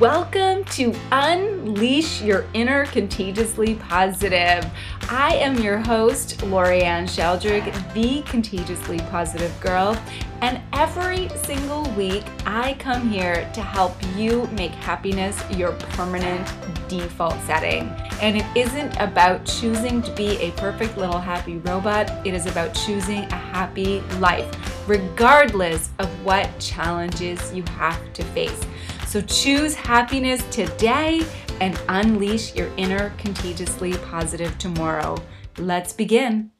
[0.00, 4.66] Welcome to Unleash Your Inner Contagiously Positive.
[5.08, 9.96] I am your host, Lorianne Sheldrick, the Contagiously Positive Girl,
[10.42, 16.52] and every single week I come here to help you make happiness your permanent
[16.88, 17.88] default setting.
[18.20, 22.74] And it isn't about choosing to be a perfect little happy robot, it is about
[22.74, 28.66] choosing a happy life, regardless of what challenges you have to face.
[29.08, 31.22] So choose happiness today
[31.62, 35.16] and unleash your inner contagiously positive tomorrow.
[35.56, 36.50] Let's begin.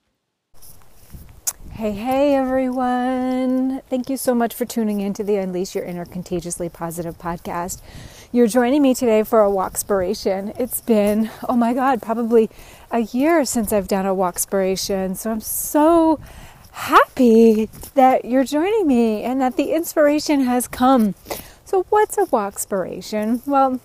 [1.72, 3.82] Hey, hey, everyone.
[3.90, 7.82] Thank you so much for tuning in to the Unleash Your Inner Contagiously Positive podcast.
[8.32, 10.58] You're joining me today for a walkspiration.
[10.58, 12.48] It's been, oh my God, probably
[12.90, 15.18] a year since I've done a walkspiration.
[15.18, 16.18] So I'm so
[16.70, 21.14] happy that you're joining me and that the inspiration has come.
[21.68, 23.46] So, what's a walkspiration?
[23.46, 23.78] Well,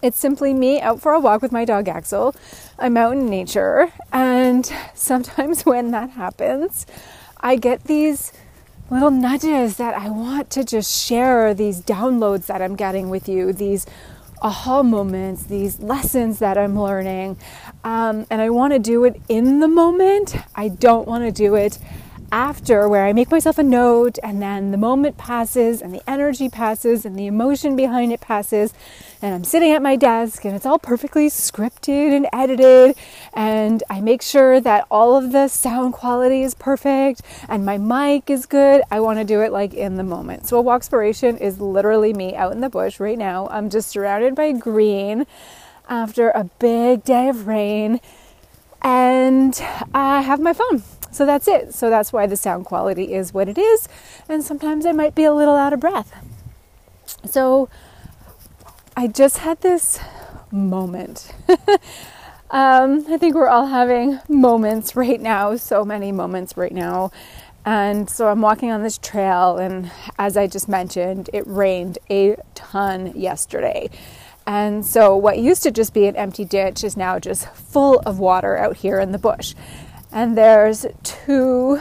[0.00, 2.36] it's simply me out for a walk with my dog Axel.
[2.78, 4.64] I'm out in nature, and
[4.94, 6.86] sometimes when that happens,
[7.40, 8.32] I get these
[8.90, 13.52] little nudges that I want to just share, these downloads that I'm getting with you,
[13.52, 13.86] these
[14.40, 17.38] aha moments, these lessons that I'm learning.
[17.82, 20.36] Um, and I want to do it in the moment.
[20.54, 21.76] I don't want to do it
[22.34, 26.48] after where I make myself a note and then the moment passes and the energy
[26.48, 28.74] passes and the emotion behind it passes
[29.22, 32.96] and I'm sitting at my desk and it's all perfectly scripted and edited
[33.34, 38.28] and I make sure that all of the sound quality is perfect and my mic
[38.28, 38.82] is good.
[38.90, 40.48] I want to do it like in the moment.
[40.48, 43.46] So a walkspiration is literally me out in the bush right now.
[43.48, 45.24] I'm just surrounded by green
[45.88, 48.00] after a big day of rain
[48.82, 49.54] and
[49.94, 50.82] I have my phone
[51.14, 51.72] so that's it.
[51.72, 53.88] So that's why the sound quality is what it is.
[54.28, 56.12] And sometimes I might be a little out of breath.
[57.24, 57.68] So
[58.96, 60.00] I just had this
[60.50, 61.32] moment.
[62.50, 67.12] um, I think we're all having moments right now, so many moments right now.
[67.64, 72.36] And so I'm walking on this trail, and as I just mentioned, it rained a
[72.54, 73.88] ton yesterday.
[74.46, 78.18] And so, what used to just be an empty ditch is now just full of
[78.18, 79.54] water out here in the bush
[80.14, 81.80] and there's two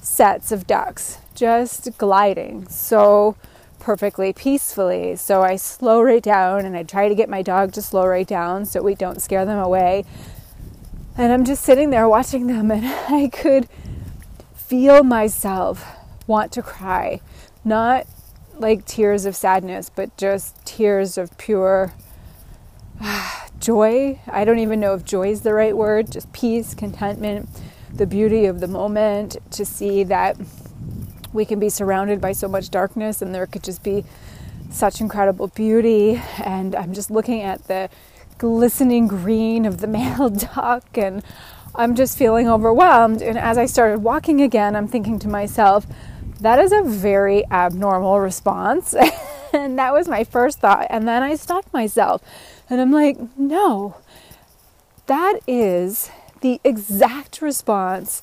[0.00, 3.36] sets of ducks just gliding so
[3.80, 5.16] perfectly peacefully.
[5.16, 8.26] So I slow right down and I try to get my dog to slow right
[8.26, 10.04] down so we don't scare them away.
[11.18, 13.68] And I'm just sitting there watching them and I could
[14.54, 15.84] feel myself
[16.28, 17.20] want to cry.
[17.64, 18.06] Not
[18.56, 21.94] like tears of sadness, but just tears of pure
[23.60, 24.18] joy.
[24.26, 27.48] I don't even know if joy is the right word, just peace, contentment,
[27.92, 30.36] the beauty of the moment, to see that
[31.32, 34.04] we can be surrounded by so much darkness and there could just be
[34.70, 36.20] such incredible beauty.
[36.42, 37.88] And I'm just looking at the
[38.38, 41.22] glistening green of the male duck and
[41.74, 43.22] I'm just feeling overwhelmed.
[43.22, 45.86] And as I started walking again, I'm thinking to myself,
[46.40, 48.94] that is a very abnormal response.
[49.52, 50.86] and that was my first thought.
[50.90, 52.22] And then I stopped myself
[52.70, 53.96] and I'm like, no,
[55.06, 56.10] that is
[56.40, 58.22] the exact response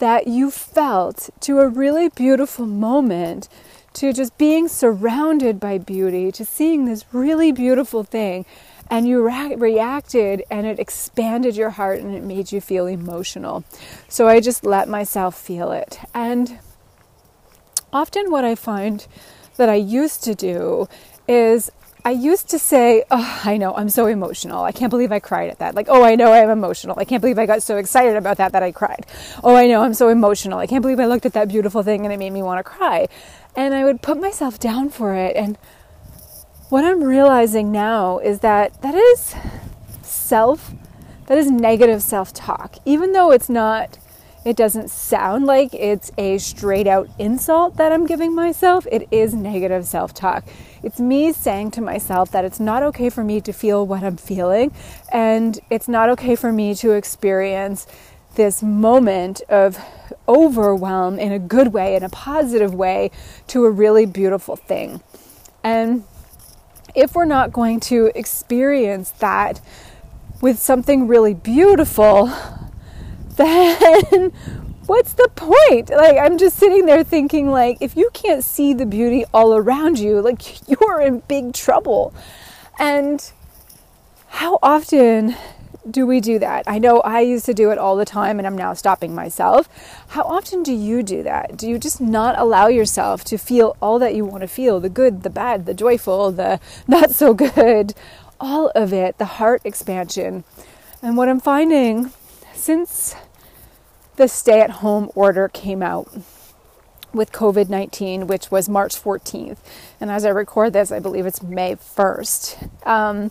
[0.00, 3.48] that you felt to a really beautiful moment,
[3.94, 8.44] to just being surrounded by beauty, to seeing this really beautiful thing.
[8.90, 13.62] And you re- reacted, and it expanded your heart and it made you feel emotional.
[14.08, 16.00] So I just let myself feel it.
[16.14, 16.58] And
[17.92, 19.06] often, what I find
[19.56, 20.88] that I used to do
[21.26, 21.70] is
[22.08, 24.64] I used to say, oh, I know, I'm so emotional.
[24.64, 25.74] I can't believe I cried at that.
[25.74, 26.98] Like, oh, I know I'm emotional.
[26.98, 29.04] I can't believe I got so excited about that that I cried.
[29.44, 30.58] Oh, I know, I'm so emotional.
[30.58, 32.62] I can't believe I looked at that beautiful thing and it made me want to
[32.62, 33.08] cry.
[33.54, 35.36] And I would put myself down for it.
[35.36, 35.58] And
[36.70, 39.34] what I'm realizing now is that that is
[40.00, 40.72] self,
[41.26, 42.76] that is negative self talk.
[42.86, 43.98] Even though it's not
[44.48, 48.86] it doesn't sound like it's a straight out insult that I'm giving myself.
[48.90, 50.42] It is negative self talk.
[50.82, 54.16] It's me saying to myself that it's not okay for me to feel what I'm
[54.16, 54.72] feeling,
[55.12, 57.86] and it's not okay for me to experience
[58.36, 59.78] this moment of
[60.26, 63.10] overwhelm in a good way, in a positive way,
[63.48, 65.02] to a really beautiful thing.
[65.62, 66.04] And
[66.94, 69.60] if we're not going to experience that
[70.40, 72.32] with something really beautiful,
[73.38, 74.32] then
[74.86, 75.90] what's the point?
[75.90, 79.98] Like, I'm just sitting there thinking, like, if you can't see the beauty all around
[79.98, 82.12] you, like, you're in big trouble.
[82.78, 83.30] And
[84.28, 85.34] how often
[85.90, 86.64] do we do that?
[86.66, 89.68] I know I used to do it all the time and I'm now stopping myself.
[90.08, 91.56] How often do you do that?
[91.56, 94.90] Do you just not allow yourself to feel all that you want to feel the
[94.90, 97.94] good, the bad, the joyful, the not so good,
[98.40, 100.44] all of it, the heart expansion?
[101.02, 102.12] And what I'm finding
[102.54, 103.14] since
[104.18, 106.12] the stay at home order came out
[107.14, 109.58] with COVID 19, which was March 14th.
[110.00, 112.86] And as I record this, I believe it's May 1st.
[112.86, 113.30] Um,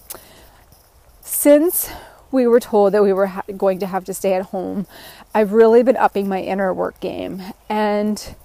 [1.21, 1.89] since
[2.31, 4.87] we were told that we were ha- going to have to stay at home,
[5.35, 8.35] I've really been upping my inner work game and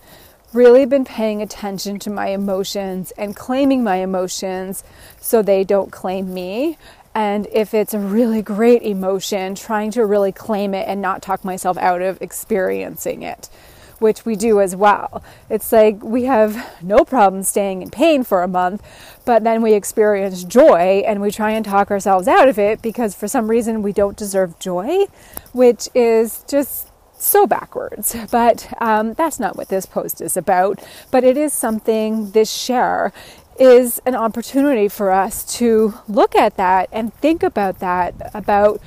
[0.53, 4.85] really been paying attention to my emotions and claiming my emotions
[5.21, 6.77] so they don't claim me.
[7.15, 11.45] And if it's a really great emotion, trying to really claim it and not talk
[11.45, 13.49] myself out of experiencing it
[14.03, 15.23] which we do as well.
[15.49, 18.83] It's like we have no problem staying in pain for a month,
[19.25, 23.15] but then we experience joy and we try and talk ourselves out of it because
[23.15, 25.07] for some reason we don't deserve joy,
[25.53, 28.17] which is just so backwards.
[28.31, 30.85] But um, that's not what this post is about.
[31.11, 33.13] But it is something, this share
[33.59, 38.81] is an opportunity for us to look at that and think about that, about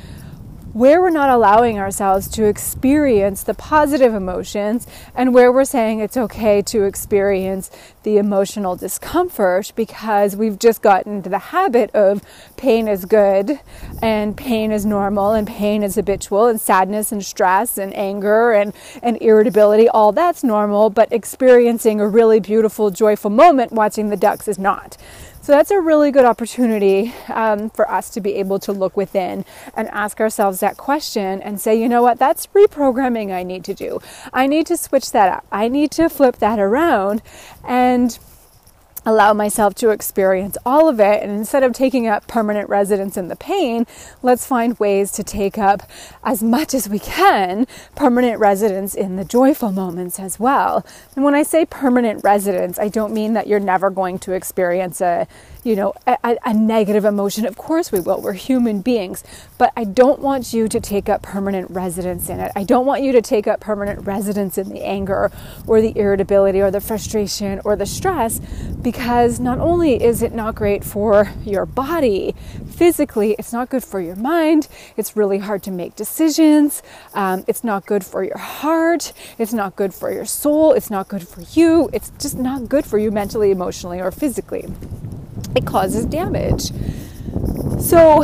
[0.75, 4.86] where we're not allowing ourselves to experience the positive emotions
[5.16, 7.72] and where we're saying it's okay to experience
[8.04, 12.22] the emotional discomfort because we've just gotten into the habit of
[12.57, 13.57] pain is good
[14.01, 18.74] and pain is normal and pain is habitual and sadness and stress and anger and,
[19.01, 24.45] and irritability, all that's normal, but experiencing a really beautiful, joyful moment watching the ducks
[24.50, 24.98] is not.
[25.45, 29.45] So that's a really good opportunity um, for us to be able to look within
[29.75, 33.75] and ask ourselves that question and say, you know what, that's reprogramming I need to
[33.75, 34.00] do.
[34.33, 35.45] I need to switch that up.
[35.51, 37.21] I need to flip that around
[37.63, 38.18] and
[39.06, 41.22] allow myself to experience all of it.
[41.22, 43.86] And instead of taking up permanent residence in the pain,
[44.22, 45.84] let's find ways to take up
[46.24, 50.86] as much as we can permanent residence in the joyful moments as well.
[51.16, 55.02] And when I say permanent residence, I don't mean that you're never going to experience
[55.02, 55.28] a
[55.65, 57.44] you know, a, a, negative emotion.
[57.44, 58.21] Of course we will.
[58.21, 59.23] We're human beings.
[59.57, 62.51] But I don't want you to take up permanent residence in it.
[62.56, 65.31] I don't want you to take up permanent residence in the anger
[65.65, 68.39] or the irritability or the frustration or the stress
[68.83, 72.35] because not only is it not great for your body
[72.69, 74.68] physically, it's not good for your mind.
[74.95, 76.83] It's really hard to make decisions.
[77.15, 79.13] Um, it's not good for your heart.
[79.39, 80.73] It's not good for your soul.
[80.73, 81.89] It's not good for you.
[81.91, 84.68] It's just not good for you mentally, emotionally, or physically
[85.56, 86.72] it causes damage.
[87.81, 88.24] So,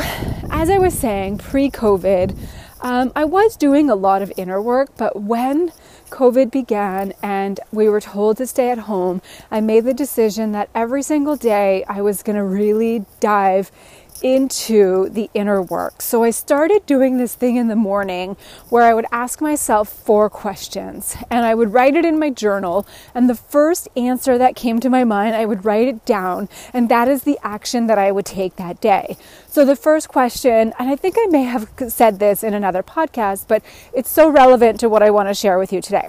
[0.49, 2.37] as I was saying, pre COVID,
[2.81, 5.71] um, I was doing a lot of inner work, but when
[6.09, 10.69] COVID began and we were told to stay at home, I made the decision that
[10.73, 13.71] every single day I was going to really dive
[14.21, 16.01] into the inner work.
[16.01, 18.37] So I started doing this thing in the morning
[18.69, 22.85] where I would ask myself four questions and I would write it in my journal.
[23.13, 26.49] And the first answer that came to my mind, I would write it down.
[26.73, 29.17] And that is the action that I would take that day.
[29.47, 33.45] So the first question, and I think I may have said this in another podcast,
[33.47, 33.63] but
[33.93, 36.07] it's so relevant to what I want to share with you today.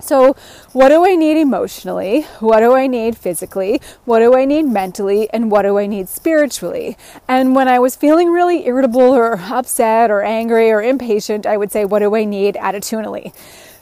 [0.00, 0.36] So,
[0.72, 2.22] what do I need emotionally?
[2.40, 3.80] What do I need physically?
[4.04, 5.30] What do I need mentally?
[5.30, 6.98] And what do I need spiritually?
[7.26, 11.72] And when I was feeling really irritable or upset or angry or impatient, I would
[11.72, 13.32] say, What do I need attitudinally?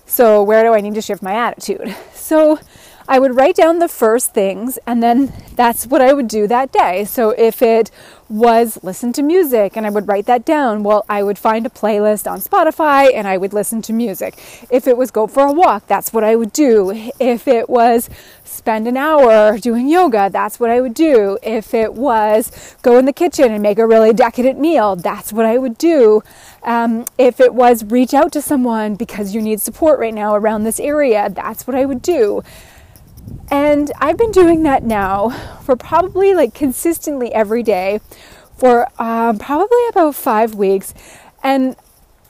[0.06, 1.96] So, where do I need to shift my attitude?
[2.14, 2.60] So,
[3.08, 6.72] I would write down the first things and then that's what I would do that
[6.72, 7.04] day.
[7.04, 7.90] So if it
[8.28, 11.70] was listen to music and I would write that down, well, I would find a
[11.70, 14.38] playlist on Spotify and I would listen to music.
[14.70, 17.12] If it was go for a walk, that's what I would do.
[17.20, 18.08] If it was
[18.44, 21.38] spend an hour doing yoga, that's what I would do.
[21.42, 25.44] If it was go in the kitchen and make a really decadent meal, that's what
[25.44, 26.22] I would do.
[26.62, 30.64] Um, if it was reach out to someone because you need support right now around
[30.64, 32.42] this area, that's what I would do.
[33.50, 35.30] And I've been doing that now
[35.62, 38.00] for probably like consistently every day
[38.56, 40.94] for um, probably about five weeks.
[41.42, 41.76] And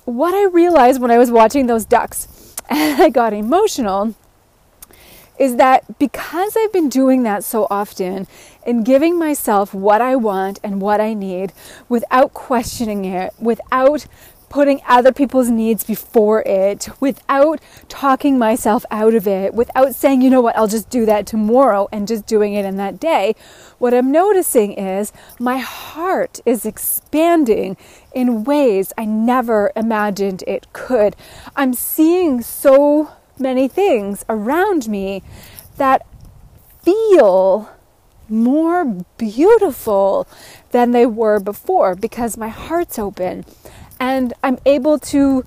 [0.04, 4.14] what I realized when I was watching those ducks and I got emotional
[5.38, 8.26] is that because I've been doing that so often
[8.64, 11.52] and giving myself what I want and what I need
[11.88, 14.06] without questioning it, without
[14.52, 20.28] putting other people's needs before it, without talking myself out of it, without saying, you
[20.28, 23.34] know what, I'll just do that tomorrow and just doing it in that day,
[23.78, 27.78] what I'm noticing is my heart is expanding
[28.14, 31.16] in ways I never imagined it could.
[31.56, 35.22] I'm seeing so many things around me
[35.78, 36.06] that
[36.82, 37.70] feel
[38.28, 38.84] more
[39.16, 40.28] beautiful
[40.72, 43.46] than they were before because my heart's open
[44.02, 45.44] and I'm able to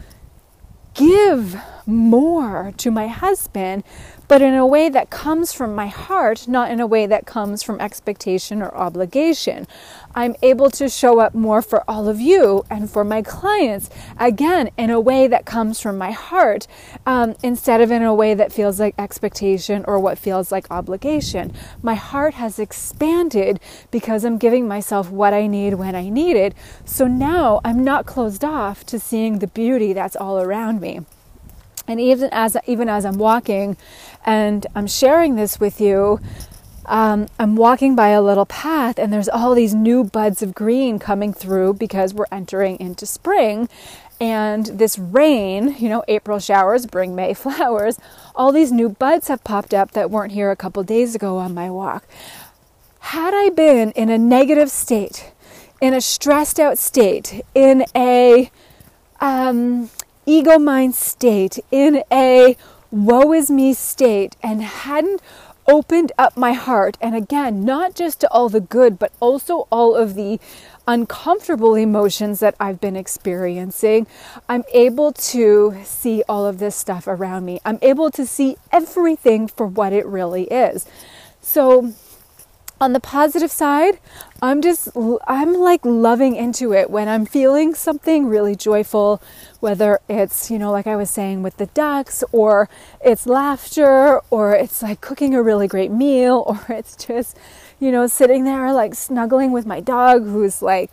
[0.94, 3.84] give more to my husband
[4.28, 7.62] but in a way that comes from my heart, not in a way that comes
[7.62, 9.68] from expectation or obligation.
[10.16, 14.70] I'm able to show up more for all of you and for my clients, again,
[14.78, 16.68] in a way that comes from my heart,
[17.06, 21.54] um, instead of in a way that feels like expectation or what feels like obligation.
[21.82, 23.60] My heart has expanded
[23.92, 26.56] because I'm giving myself what I need when I need it.
[26.86, 31.02] So now I'm not closed off to seeing the beauty that's all around me.
[31.88, 33.78] And even as even as I'm walking
[34.26, 36.20] and I'm sharing this with you,
[36.86, 41.00] um, I'm walking by a little path and there's all these new buds of green
[41.00, 43.70] coming through because we're entering into spring.
[44.20, 48.00] And this rain, you know, April showers bring May flowers,
[48.36, 51.54] all these new buds have popped up that weren't here a couple days ago on
[51.54, 52.06] my walk.
[53.00, 55.32] Had I been in a negative state,
[55.82, 58.50] in a stressed out state, in a
[59.20, 59.90] um,
[60.26, 62.58] ego mind state, in a
[62.92, 65.22] woe is me state, and hadn't
[65.68, 69.96] opened up my heart, and again, not just to all the good, but also all
[69.96, 70.40] of the
[70.88, 74.08] uncomfortable emotions that I've been experiencing,
[74.48, 77.60] I'm able to see all of this stuff around me.
[77.66, 80.86] I'm able to see everything for what it really is.
[81.42, 81.94] So,
[82.80, 84.00] on the positive side,
[84.42, 84.90] I'm just,
[85.28, 89.22] I'm like loving into it when I'm feeling something really joyful,
[89.66, 92.70] whether it's, you know, like I was saying with the ducks, or
[93.04, 97.36] it's laughter, or it's like cooking a really great meal, or it's just,
[97.80, 100.92] you know, sitting there like snuggling with my dog who's like,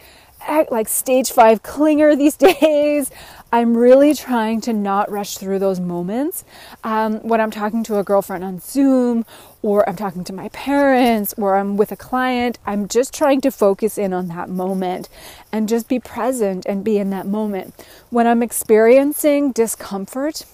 [0.71, 3.11] like stage five clinger these days.
[3.54, 6.42] I'm really trying to not rush through those moments.
[6.82, 9.26] Um, when I'm talking to a girlfriend on Zoom,
[9.61, 13.50] or I'm talking to my parents, or I'm with a client, I'm just trying to
[13.50, 15.11] focus in on that moment
[15.52, 17.75] and just be present and be in that moment.
[18.09, 20.47] When I'm experiencing discomfort,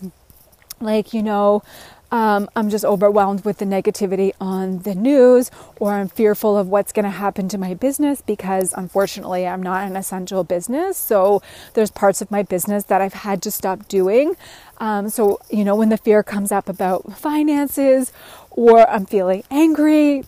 [0.81, 1.63] like, you know,
[2.11, 6.93] um, I'm just overwhelmed with the negativity on the news, or I'm fearful of what's
[6.93, 10.97] going to happen to my business because unfortunately I'm not an essential business.
[10.97, 11.43] So
[11.75, 14.37] there's parts of my business that I've had to stop doing.
[14.79, 18.13] Um, so, you know, when the fear comes up about finances,
[18.51, 20.25] or I'm feeling angry,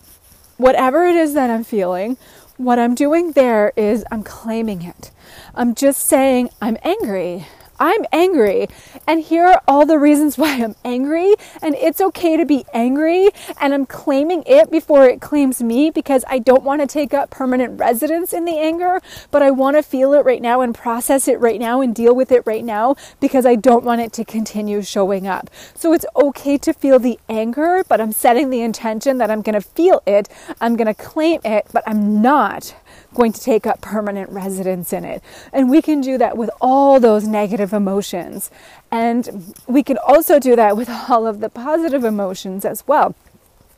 [0.57, 2.17] whatever it is that I'm feeling,
[2.57, 5.11] what I'm doing there is I'm claiming it.
[5.55, 7.47] I'm just saying, I'm angry.
[7.81, 8.67] I'm angry,
[9.07, 11.33] and here are all the reasons why I'm angry,
[11.63, 16.23] and it's okay to be angry, and I'm claiming it before it claims me because
[16.27, 19.81] I don't want to take up permanent residence in the anger, but I want to
[19.81, 22.95] feel it right now and process it right now and deal with it right now
[23.19, 25.49] because I don't want it to continue showing up.
[25.73, 29.59] So it's okay to feel the anger, but I'm setting the intention that I'm going
[29.59, 30.29] to feel it,
[30.61, 32.75] I'm going to claim it, but I'm not
[33.13, 35.21] going to take up permanent residence in it.
[35.51, 37.27] And we can do that with all those
[37.71, 38.51] negative emotions.
[38.91, 43.15] And we can also do that with all of the positive emotions as well.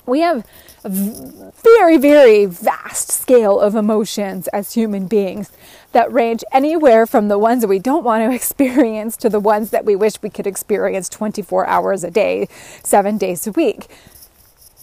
[0.06, 0.46] We have
[0.84, 5.50] a very, very vast scale of emotions as human beings
[5.94, 9.70] that range anywhere from the ones that we don't want to experience to the ones
[9.70, 12.48] that we wish we could experience 24 hours a day,
[12.84, 13.88] seven days a week.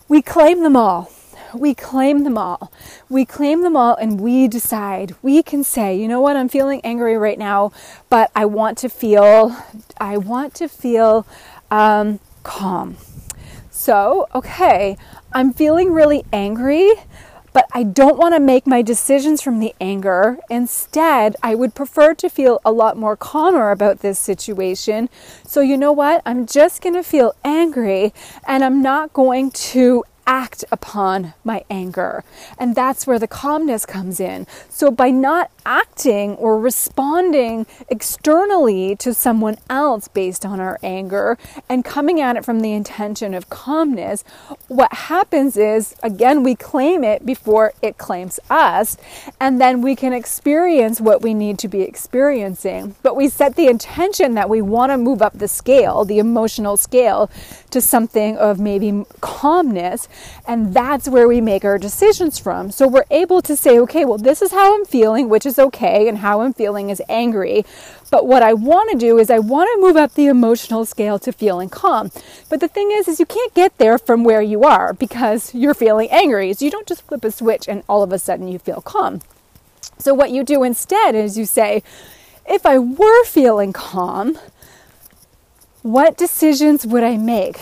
[0.08, 1.10] We claim them all
[1.54, 2.72] we claim them all.
[3.08, 5.14] We claim them all and we decide.
[5.22, 7.72] We can say, you know what, I'm feeling angry right now,
[8.08, 9.56] but I want to feel,
[10.00, 11.26] I want to feel
[11.70, 12.96] um, calm.
[13.70, 14.96] So, okay,
[15.32, 16.92] I'm feeling really angry,
[17.52, 20.38] but I don't want to make my decisions from the anger.
[20.48, 25.08] Instead, I would prefer to feel a lot more calmer about this situation.
[25.46, 26.22] So, you know what?
[26.26, 28.12] I'm just going to feel angry
[28.46, 32.22] and I'm not going to act upon my anger.
[32.56, 34.46] And that's where the calmness comes in.
[34.68, 41.36] So, by not acting or responding externally to someone else based on our anger
[41.68, 44.22] and coming at it from the intention of calmness,
[44.68, 48.96] what happens is, again, we claim it before it claims us,
[49.40, 52.94] and then we can experience what we need to be experiencing.
[53.02, 56.76] But we set the intention that we want to move up the scale, the emotional
[56.76, 57.28] scale,
[57.70, 60.08] to something of maybe calmness.
[60.46, 62.70] And that's where we make our decisions from.
[62.70, 66.08] So we're able to say, okay, well, this is how I'm feeling, which is okay,
[66.08, 67.64] and how I'm feeling is angry.
[68.10, 71.18] But what I want to do is I want to move up the emotional scale
[71.20, 72.10] to feeling calm.
[72.48, 75.74] But the thing is, is you can't get there from where you are because you're
[75.74, 76.52] feeling angry.
[76.52, 79.20] So you don't just flip a switch and all of a sudden you feel calm.
[79.98, 81.82] So what you do instead is you say,
[82.46, 84.38] if I were feeling calm,
[85.82, 87.58] what decisions would I make?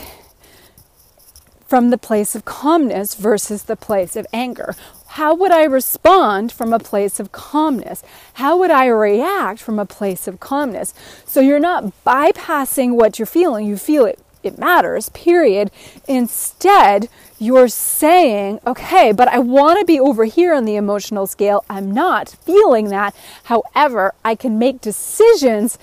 [1.68, 4.74] from the place of calmness versus the place of anger?
[5.08, 8.02] How would I respond from a place of calmness?
[8.34, 10.94] How would I react from a place of calmness?
[11.26, 15.70] So you're not bypassing what you're feeling, you feel it it matters, period.
[16.06, 17.08] Instead,
[17.40, 21.64] you're saying, okay, but I want to be over here on the emotional scale.
[21.68, 23.16] I'm not feeling that.
[23.44, 25.76] However, I can make decisions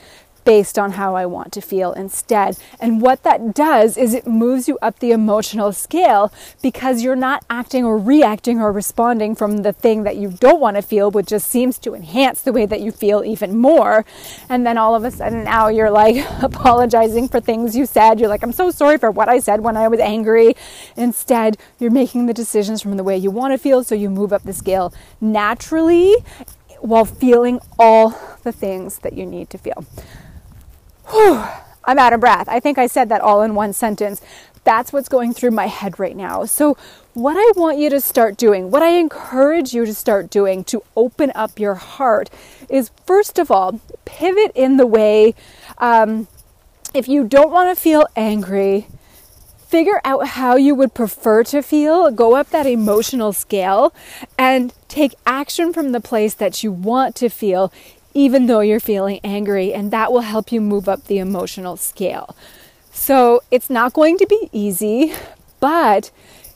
[0.45, 2.57] based on how I want to feel instead.
[2.79, 7.43] And what that does is it moves you up the emotional scale because you're not
[7.49, 11.27] acting or reacting or responding from the thing that you don't want to feel, which
[11.27, 14.05] just seems to enhance the way that you feel even more.
[14.47, 18.19] And then all of a sudden now you're like apologizing for things you said.
[18.19, 20.55] You're like, I'm so sorry for what I said when I was angry.
[20.95, 24.31] Instead, you're making the decisions from the way you want to feel, so you move
[24.31, 26.15] up the scale naturally
[26.79, 29.85] while feeling all the things that you need to feel.
[31.09, 31.43] Whew,
[31.83, 32.47] I'm out of breath.
[32.49, 34.21] I think I said that all in one sentence.
[34.63, 36.45] That's what's going through my head right now.
[36.45, 36.75] So,
[37.13, 40.83] what I want you to start doing, what I encourage you to start doing to
[40.95, 42.29] open up your heart
[42.67, 45.35] is first of all, pivot in the way
[45.77, 46.27] um,
[46.95, 48.87] if you don't want to feel angry,
[49.67, 53.93] figure out how you would prefer to feel, go up that emotional scale,
[54.37, 57.73] and take action from the place that you want to feel,
[58.15, 62.35] even though you're feeling angry, and that will help you move up the emotional scale.
[62.91, 65.13] So it's not going to be easy,
[65.59, 66.09] but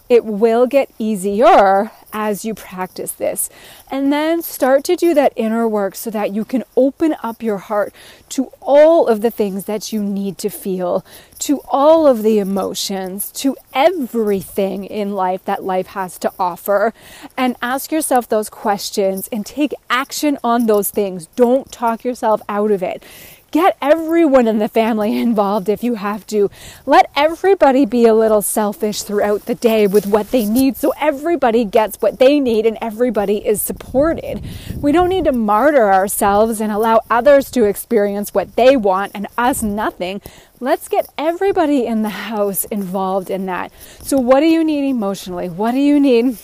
[0.08, 3.50] it will get easier as you practice this.
[3.90, 7.58] And then start to do that inner work so that you can open up your
[7.58, 7.94] heart
[8.30, 11.06] to all of the things that you need to feel,
[11.40, 16.94] to all of the emotions, to everything in life that life has to offer.
[17.38, 21.28] And ask yourself those questions and take action on those things.
[21.36, 23.04] Don't talk yourself out of it.
[23.52, 26.50] Get everyone in the family involved if you have to.
[26.86, 31.66] Let everybody be a little selfish throughout the day with what they need so everybody
[31.66, 34.44] gets what they need and everybody is supported.
[34.78, 39.28] We don't need to martyr ourselves and allow others to experience what they want and
[39.38, 40.22] us nothing.
[40.60, 43.72] Let's get everybody in the house involved in that.
[44.02, 45.48] So, what do you need emotionally?
[45.48, 46.38] What do you need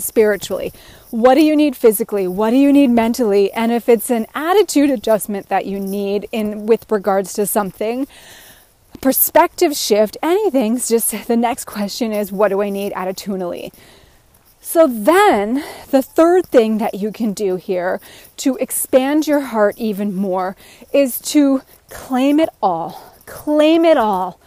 [0.00, 0.72] spiritually?
[1.10, 2.26] What do you need physically?
[2.28, 3.52] What do you need mentally?
[3.52, 8.06] And if it's an attitude adjustment that you need in with regards to something,
[9.00, 13.72] perspective shift, anything's just the next question is what do I need attitudinally?
[14.60, 18.00] So then, the third thing that you can do here
[18.38, 20.56] to expand your heart even more
[20.92, 23.14] is to claim it all.
[23.24, 24.38] Claim it all.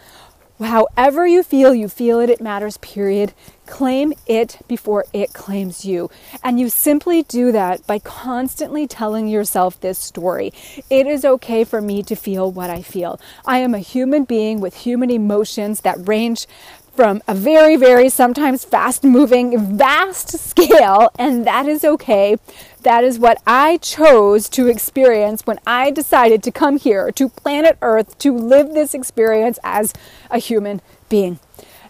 [0.62, 3.32] However you feel, you feel it, it matters, period.
[3.66, 6.10] Claim it before it claims you.
[6.42, 10.52] And you simply do that by constantly telling yourself this story.
[10.90, 13.20] It is okay for me to feel what I feel.
[13.46, 16.46] I am a human being with human emotions that range
[16.94, 22.36] from a very, very sometimes fast moving, vast scale, and that is okay.
[22.82, 27.78] That is what I chose to experience when I decided to come here to planet
[27.80, 29.92] Earth to live this experience as
[30.30, 31.38] a human being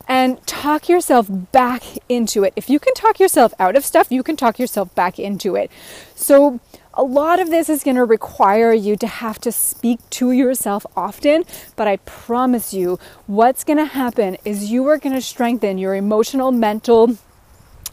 [0.09, 2.53] and talk yourself back into it.
[2.57, 5.71] If you can talk yourself out of stuff, you can talk yourself back into it.
[6.15, 6.61] So,
[6.95, 10.85] a lot of this is going to require you to have to speak to yourself
[10.97, 15.79] often, but I promise you, what's going to happen is you are going to strengthen
[15.79, 17.17] your emotional, mental,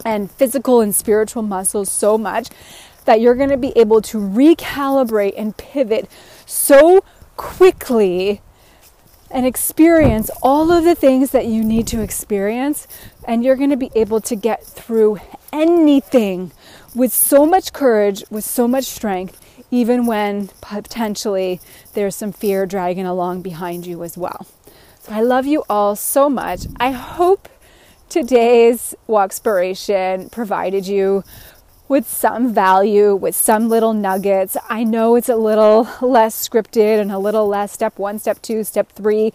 [0.04, 2.48] and physical and spiritual muscles so much
[3.04, 6.10] that you're going to be able to recalibrate and pivot
[6.46, 7.02] so
[7.36, 8.40] quickly
[9.30, 12.86] and experience all of the things that you need to experience,
[13.24, 15.18] and you're going to be able to get through
[15.52, 16.52] anything
[16.94, 21.60] with so much courage, with so much strength, even when potentially
[21.94, 24.46] there's some fear dragging along behind you as well.
[25.00, 26.66] So I love you all so much.
[26.78, 27.48] I hope
[28.08, 31.22] today's Walkspiration provided you
[31.90, 34.56] with some value, with some little nuggets.
[34.68, 38.62] I know it's a little less scripted and a little less step one, step two,
[38.62, 39.32] step three,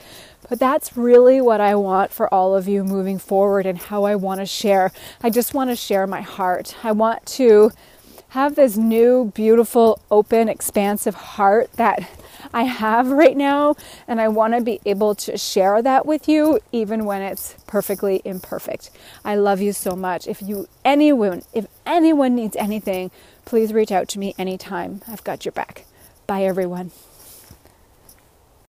[0.47, 4.15] but that's really what I want for all of you moving forward and how I
[4.15, 4.93] want to share.
[5.21, 6.77] I just want to share my heart.
[6.81, 7.71] I want to
[8.29, 12.09] have this new, beautiful, open, expansive heart that
[12.55, 13.75] I have right now,
[14.07, 18.21] and I want to be able to share that with you even when it's perfectly
[18.23, 18.91] imperfect.
[19.25, 20.25] I love you so much.
[20.25, 23.11] If you anyone if anyone needs anything,
[23.43, 25.01] please reach out to me anytime.
[25.05, 25.83] I've got your back.
[26.27, 26.91] Bye everyone.